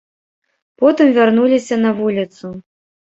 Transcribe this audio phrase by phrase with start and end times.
[0.83, 2.45] Потым вярнуліся на вуліцу.